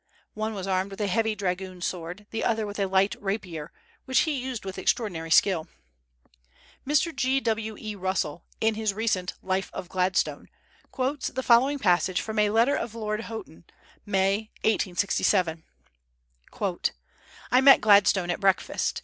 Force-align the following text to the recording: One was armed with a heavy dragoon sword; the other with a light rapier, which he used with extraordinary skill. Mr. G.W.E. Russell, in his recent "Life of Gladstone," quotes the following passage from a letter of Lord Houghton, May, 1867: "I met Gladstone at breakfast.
One 0.33 0.55
was 0.55 0.65
armed 0.65 0.89
with 0.89 0.99
a 0.99 1.05
heavy 1.05 1.35
dragoon 1.35 1.79
sword; 1.79 2.25
the 2.31 2.43
other 2.43 2.65
with 2.65 2.79
a 2.79 2.87
light 2.87 3.15
rapier, 3.21 3.71
which 4.05 4.21
he 4.21 4.31
used 4.41 4.65
with 4.65 4.79
extraordinary 4.79 5.29
skill. 5.29 5.67
Mr. 6.87 7.15
G.W.E. 7.15 7.93
Russell, 7.93 8.43
in 8.59 8.73
his 8.73 8.95
recent 8.95 9.35
"Life 9.43 9.69
of 9.73 9.89
Gladstone," 9.89 10.49
quotes 10.91 11.27
the 11.27 11.43
following 11.43 11.77
passage 11.77 12.19
from 12.19 12.39
a 12.39 12.49
letter 12.49 12.75
of 12.75 12.95
Lord 12.95 13.21
Houghton, 13.25 13.63
May, 14.03 14.49
1867: 14.63 15.63
"I 17.51 17.61
met 17.61 17.79
Gladstone 17.79 18.31
at 18.31 18.39
breakfast. 18.39 18.99